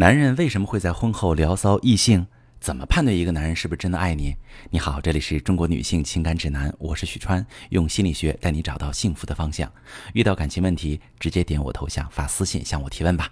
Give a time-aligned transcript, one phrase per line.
[0.00, 2.24] 男人为什么会在婚后聊骚异性？
[2.60, 4.36] 怎么判断一个男人是不是真的爱你？
[4.70, 9.68] 你好，这里是中国女性情感指南，我是许川，用心理学带你找到幸福的方向。
[10.12, 13.28] 遇到感情问题，直接点我头像发私信向我提问吧。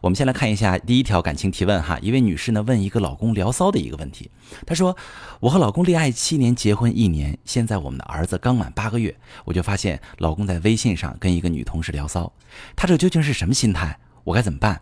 [0.00, 4.30] 我们先来看一下第一条感情提问哈，一位女士呢问一个老公聊骚的一个问题，
[4.64, 4.96] 她说
[5.40, 9.14] ：“我和老公恋爱七年，结婚一年，现在我们的儿子刚满八个月，
[9.44, 12.32] 我就发现老公在微信上跟一个女同事聊骚，
[12.74, 13.98] 他这究竟是什么心态？
[14.24, 14.80] 我该怎么办？”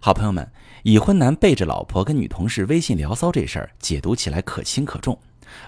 [0.00, 0.48] 好朋友们，
[0.84, 5.18] 已婚男背着老婆跟女同事微信聊骚这事儿，解读起来可轻可重。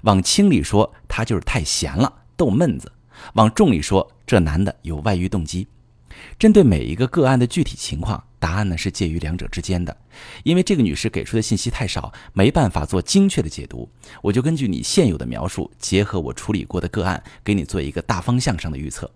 [0.03, 2.87] 往轻里说，他就是太闲了，逗闷子；
[3.35, 5.67] 往重里说，这男的有外遇动机。
[6.39, 9.97] 针对每一个个案的具体情况，答案呢是介于两者之间的。
[10.45, 13.91] 因为这个女士给出的信息太少，没办法做精确的解读，
[14.23, 19.11] 我就根据你现有的描述，结合我处理过的个案，给你做一个大方向上的预测。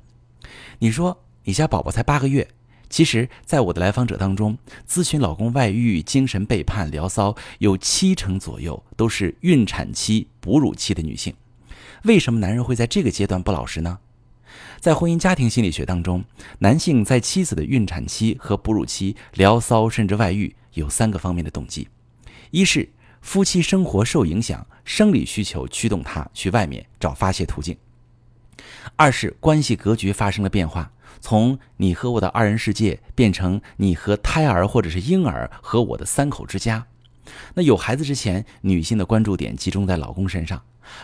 [0.81, 2.49] 你说，你家宝宝才八个月。
[2.89, 4.57] 其实，在我的来访者当中，
[4.89, 11.35] 咨询老公外遇、精神背叛、聊骚，有七成左右都是孕产期、哺乳期的女性。
[12.05, 13.99] 为什么男人会在这个阶段不老实呢？
[14.79, 16.25] 在婚姻家庭心理学当中，
[16.59, 21.89] 男性在妻子的孕产期和哺乳期聊骚甚至外遇，有三个方面的动机：
[22.51, 22.89] 一是
[23.23, 27.75] 夫妻生活受影响，生理需求驱动他去外面找发泄途径；
[28.95, 30.93] 二是关系格局发生了变化。
[31.21, 36.87] 从你和我的二人世界变成你和胎儿或者是婴儿和我的三口之家。
[37.55, 40.59] 那有孩子之前，女性的关注点集中在老公身上；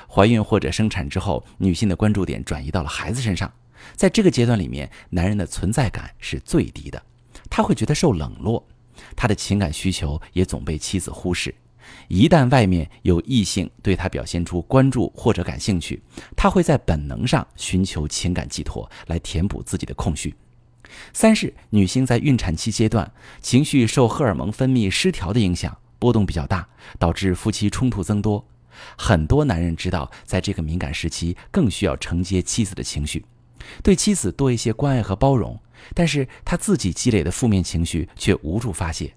[0.06, 3.50] 怀孕或者生产之后，女性的关注点转移到了孩子身上。
[3.97, 7.03] 在这个阶段里面，男人的存在感是最低的，
[7.48, 8.62] 他会觉得受冷落，
[9.16, 11.55] 他的情感需求也总被妻子忽视。
[12.09, 16.03] 一旦外面有异性对他表现出关注或者感兴趣，
[16.37, 20.35] 他会在本能上寻求情感寄托来填补自己的空虚。
[21.13, 26.69] 三是女性在孕产期阶段，情绪受荷尔蒙分泌失调的影响，波动比较大，
[26.99, 28.45] 导致夫妻冲突增多。
[28.97, 33.25] 很多男人知道，在这个敏感时期更需要承接妻子的情绪，
[33.83, 35.61] 对妻子多一些关爱和包容，
[35.95, 39.15] 但是他自己积累的负面情绪却无处发泄。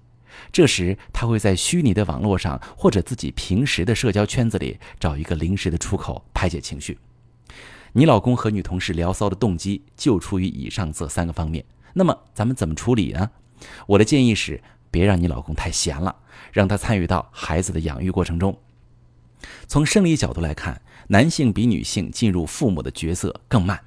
[0.52, 6.98] 这时，他会在虚拟的网络上或者自己平时的社交圈子里找一个临时的出口排解情绪。
[7.92, 11.64] 你老公和女同事聊骚的动机就出于以上这三个方面。
[11.92, 13.30] 那么，咱们怎么处理呢？
[13.86, 16.16] 我的建议是，别让你老公太闲了，
[16.52, 18.58] 让他参与到孩子的养育过程中。
[19.68, 23.80] 从生理角度来看，男性比女性进入父母的角色更慢。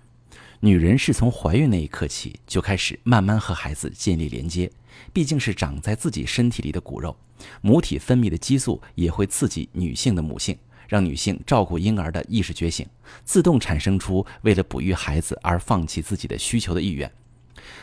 [0.62, 4.72] 女人是从怀孕那一刻起就开始慢慢和孩子建立连接。
[5.14, 7.16] 毕竟是长在自己身体里的骨肉，
[7.62, 10.58] 母体分泌的激素也会刺激女性的母性，
[10.88, 12.88] 让女性照顾婴儿的意识觉醒，
[13.24, 17.12] 自动产生出为了哺育孩子而放弃自己的需求的意愿。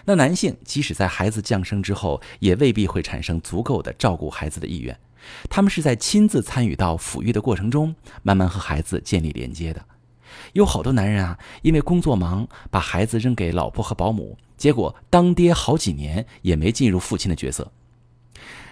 [0.04, 4.98] 那男性即使在孩子降生之后，也未必会产生足够的照顾孩子的意愿，
[5.48, 9.84] 他们是在亲自参与到抚育的过程中，慢慢和孩子建立连接的。
[10.54, 14.36] 有好多男人啊，因为工作忙，把孩子扔给老婆和保姆。
[14.56, 17.72] 结果当爹好几年也没进入父亲的角色。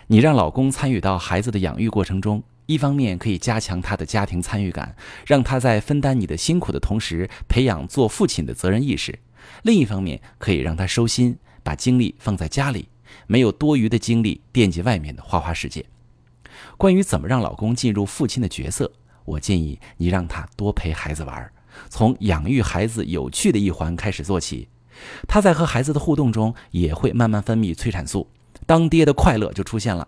[0.06, 4.94] 你让老公参与到孩子的养育过程中，一方面可以加强他的家庭参与感，
[5.26, 9.12] 让他在分担你的辛苦的同时，培养做父亲的责任意识；
[9.62, 12.88] 另一方面可以让他收心，把精力放在家里，
[13.26, 15.84] 没有多余的精力惦记外面的花花世界。
[16.76, 18.92] 关于怎么让老公进入父亲的角色，
[19.24, 21.50] 我建议你让他多陪孩子玩，
[21.88, 24.68] 从养育孩子有趣的一环开始做起。
[25.26, 28.28] 他在和孩子的互动中也会慢慢分泌催产素，
[28.66, 30.06] 当爹的快乐就出现了。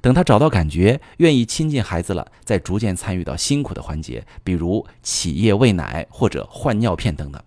[0.00, 7.42] 等他找到感觉，愿意亲近孩子了，再逐渐参与到辛苦的环节，比如起夜喂奶或者换尿片等等。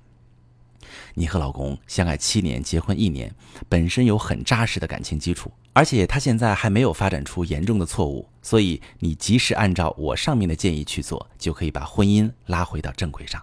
[1.18, 3.34] 你和老公相爱七年，结婚一年，
[3.70, 13.42] 本身有很扎实的感情基础，而且他现在还没有发展出严重的错误，所以你及时按照我上面的建议去做，就可以把婚姻拉回到正轨上。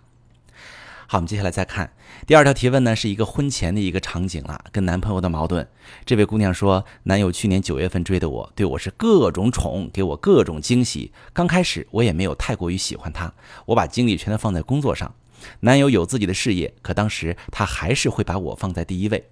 [1.07, 1.91] 好，我们接下来再看
[2.27, 5.67] 第二条提问呢，是一个婚前的一个场景了，跟男朋友的矛盾。
[6.05, 11.11] 这位姑娘说，男友去年九月份追的我，对我是各种宠，给我各种惊喜。
[11.33, 13.33] 刚开始我也没有太过于喜欢他，
[13.65, 15.15] 我把精力全都放在工作上。
[15.61, 19.31] 男友有自己的事业，可当时他还是会把我放在第一位。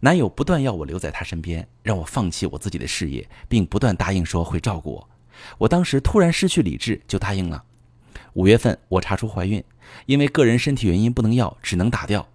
[0.00, 5.08] 男友不断要我留在他身边，让我放弃我自己的事业，并不断答应说会照顾我。
[5.58, 7.64] 我当时突然失去理智，就答应了。
[8.34, 9.62] 五月份我查出怀孕。
[10.04, 12.28] 因为个人身体原因不能要，只能打掉。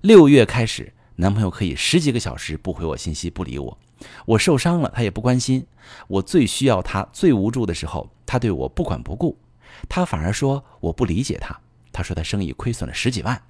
[0.00, 3.78] 六月开始，男朋友可以十几个小时不回我信息，不理我。
[4.26, 5.64] 我受伤了，他也不关心。
[6.08, 9.38] 我最需要他、最无助的时候，他对我不管不顾。
[9.88, 11.56] 他反而说我不理解他。
[11.96, 13.40] 他说他生意亏损了十几万。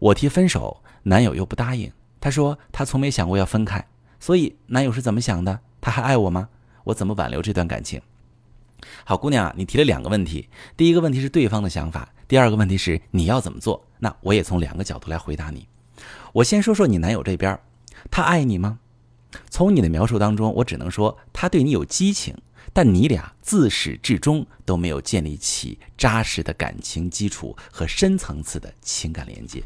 [0.00, 1.92] 我提分手，男友又不答应。
[2.20, 3.86] 他说他从没想过要分开。
[4.18, 5.60] 所以男友是怎么想的？
[5.80, 6.48] 他还爱我吗？
[6.82, 8.02] 我怎么挽留这段感情？
[9.04, 13.86] 好，姑娘啊，你提了两个问题，第一个问题是对方的想法，第二个问题是你要怎么做？
[14.00, 15.68] 那我也从两个角度来回答你。
[16.32, 17.56] 我先说说你男友这边，
[18.10, 18.80] 他爱你吗？
[19.48, 22.36] 从你的描述当中，我只能说他对你有激情，
[22.74, 29.62] 但你俩自始至终都没有建立起扎实的感情基础和深层次的情感连接。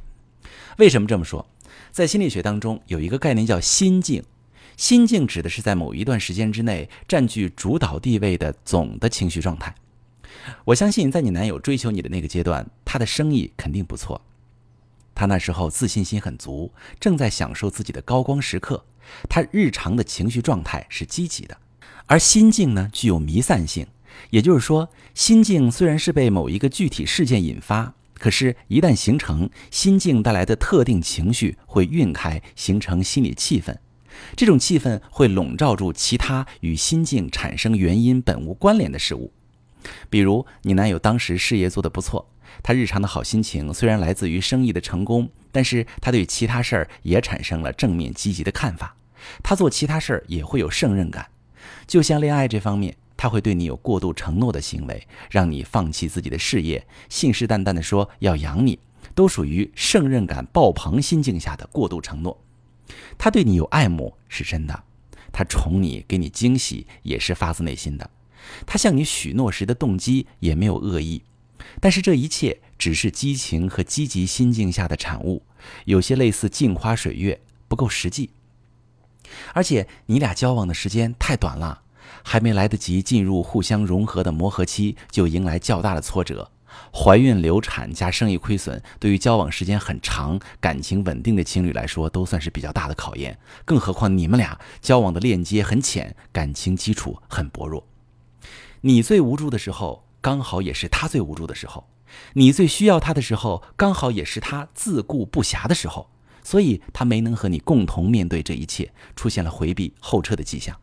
[0.77, 1.45] 为什么这么说？
[1.91, 4.23] 在心理学当中有一个概念叫心境，
[4.77, 9.75] 心境指的是在某一段时间之内占据主导地位的总的情绪状态。
[10.67, 14.21] 我相信在你男友追求你的那个阶段，他的生意肯定不错，
[15.15, 18.85] 他那时候自信心很足，正在享受自己的高光时刻。
[19.29, 21.57] 他日常的情绪状态是积极的，
[22.09, 23.87] 而心境呢具有弥散性，
[24.31, 33.77] 也就是说，心境虽然是被某一个具体事件引发，可是，一旦形成，心境带来的特定情绪会晕开，形成心理气氛，
[34.35, 39.31] 这种气氛会笼罩住其他与心境产生原因本无关联的事物，
[40.11, 42.29] 比如你男友当时事业做得不错，
[42.63, 48.97] 他日常的好心情虽然来自于生意的成功，但是他对其他事儿也产生了正面积极的看法。
[49.43, 51.27] 他做其他事儿也会有胜任感，
[51.87, 58.79] 就像恋爱这方面，他会对你有过度承诺的行为，让你放弃自己的事业，信誓旦旦地说要养你，
[59.15, 62.41] 都属于胜任感爆棚心境下的过度承诺。
[63.19, 64.85] 他对你有爱慕是真的，
[65.33, 68.09] 他宠你，给你惊喜也是发自内心的，
[68.67, 71.23] 他向你许诺时的动机也没有恶意，
[71.81, 75.43] 但是这一切只是激情和积极心境下的产物，
[75.85, 78.31] 有些类似镜花水月，不够实际。
[79.55, 81.83] 而且你俩交往的时间太短了，
[82.23, 86.51] 还没来得及进入互相融合的磨合期，就迎来较大的挫折。
[86.93, 93.39] 怀孕、流产加生意亏损，对于交往时间很长、感情稳定的情侣来说，都算是比较大的考验。
[93.65, 97.87] 更何况你们俩交往的链接很浅，感情基础很薄弱。
[98.83, 101.85] 你最无助的时候，刚好也是他最无助的时候；
[102.35, 106.11] 你最需要他的时候，刚好也是他自顾不暇的时候。
[106.49, 110.75] 所以他没能和你共同面对这一切，出现了回避后撤的迹象。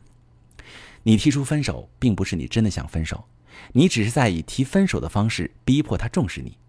[1.02, 3.26] 你提出分手，并不是你真的想分手，
[3.74, 6.60] 你只是在以提分手的方式逼迫他重视你。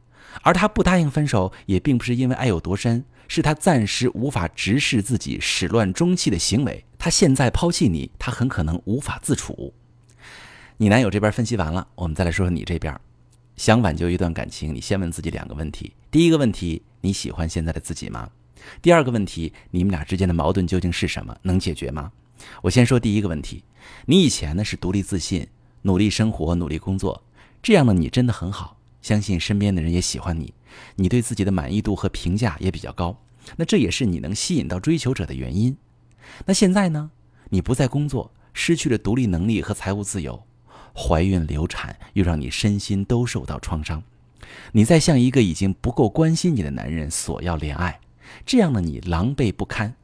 [0.40, 6.82] 而他不答应分手，也并不是因为爱有多深，是他暂时无法直视自己始乱终弃的行为。
[6.98, 9.75] 他现在抛弃你，他很可能无法自处。
[10.78, 12.98] 你男友这边分析完了，我们再来说说你这边。
[13.56, 18.31] 想挽救一段感情，你先问自己两个问题：第一个问题，你喜欢现在的自己吗？
[18.82, 21.37] 第二个问题，你们俩之间的矛盾究竟是什么？
[21.43, 22.12] 能解决吗？
[22.62, 23.64] 我先说第一个问题，
[24.06, 25.47] 你以前呢是独立自信，
[25.82, 27.23] 努力生活，努力工作，
[27.62, 30.53] 这样的你真的很好，相信身边的人也喜欢你，
[30.97, 33.17] 你对自己的满意度和评价也比较高，
[33.56, 35.76] 那这也是你能吸引到追求者的原因。
[36.44, 37.11] 那现在呢，
[37.49, 40.44] 你不再工作，失去了独立能力和财务自由，
[40.94, 44.03] 怀孕流产又让你身心都受到创伤，
[44.73, 48.00] 你在向一个已经不够关心你的男人索要恋爱。
[48.44, 49.94] 这样的你狼狈不堪，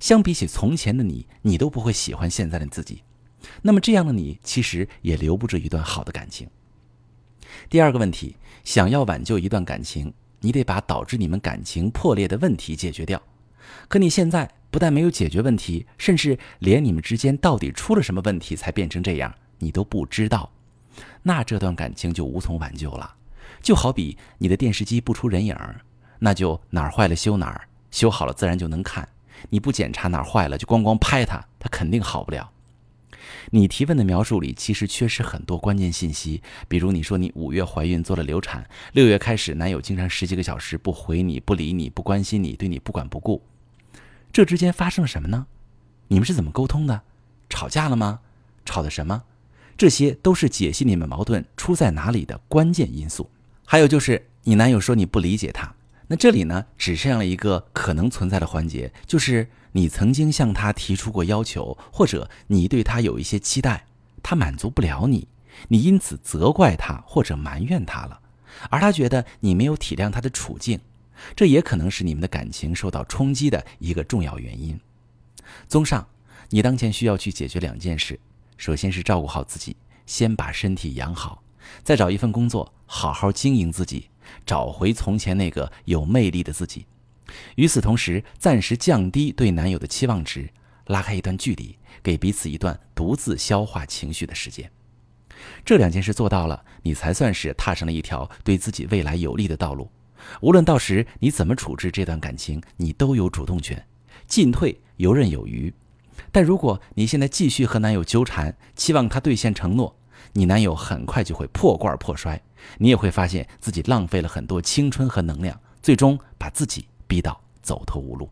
[0.00, 3.02] 相比起从前的你，你都不会喜欢现在的自己。
[3.62, 6.48] 那么这样的你，其实也留不住一段好的感情。
[7.70, 13.22] 第二个问题，想要挽救一段感情，你得把导致你们感情破裂的问题解决掉。
[13.88, 20.50] 可你现在不但没有解决问题，甚至连你们之间到底出了什么问题才变成这样，你都不知道。
[21.22, 23.14] 那这段感情就无从挽救了。
[23.62, 25.80] 就好比你的电视机不出人影儿。
[26.18, 29.08] 那就哪儿坏了修哪儿，修好了自然就能看。
[29.48, 32.50] 你不检查哪儿坏了，就光光拍它，它肯定好不了。
[33.52, 43.42] 你提问的描述里其实缺失很多关键信息，比如你说你五月怀孕做了流产，六月开始男友经常十几个小时不回你不理你不关心你，对你不管不顾。
[44.30, 45.46] 这之间发生了什么呢？
[46.08, 47.00] 你们是怎么沟通的？
[47.48, 48.20] 吵架了吗？
[48.66, 49.22] 吵的什么？
[49.78, 53.30] 这些都是解析你们矛盾出在哪里的关键因素。
[53.64, 55.74] 还有就是你男友说你不理解他。
[56.08, 63.86] 那这里呢，只剩下了一个可能存在的环节，就是你曾经向他提出过要求，或者你对他有一些期待，
[64.22, 65.26] 他满足不了你，
[65.68, 68.20] 你因此责怪他或者埋怨他了，
[68.70, 70.78] 而他觉得你没有体谅他的处境，
[71.34, 74.78] 这也可能是你们的感情受到冲击的一个重要原因。
[75.66, 76.06] 综上，
[76.50, 78.20] 你当前需要去解决两件事，
[78.56, 79.74] 首先是照顾好自己，
[80.06, 81.42] 先把身体养好，
[81.82, 84.08] 再找一份工作，好好经营自己。
[84.44, 86.86] 找回从前那个有魅力的自己，
[87.56, 90.48] 与此同时，暂时降低对男友的期望值，
[90.86, 94.70] 拉开一段距离，给彼此一段独自消化情绪的时间。
[95.64, 99.90] 这两件事做到了，你才算是踏上了一条对自己未来有利的道路。
[100.40, 103.86] 无论到时你怎么处置这段感情，你都有主动权，
[104.26, 105.72] 进退游刃有余。
[106.32, 109.94] 但如果你现在继续和男友纠缠，期望他兑现承诺，
[110.32, 112.40] 你男友很快就会破罐破摔，
[112.78, 118.28] 你也会发现自己浪费了很多青春和能量，最终把自己逼到走投无路。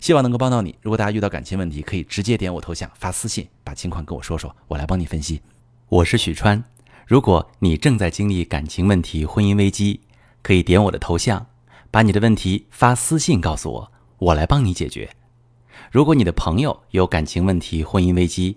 [0.00, 0.76] 希望能够帮到你。
[0.80, 5.40] 如果大家遇到感情问题，可以直接点我头像发私信，把情况跟我说说，我来帮你分析。
[5.88, 6.64] 我是许川。
[7.06, 10.00] 如果你正在经历感情问题、婚姻危机，
[10.42, 11.46] 可以点我的头像，
[11.90, 15.10] 把你的问题发私信告诉我，我来帮你解决。
[15.90, 18.56] 如果你的朋友有感情问题、婚姻危机，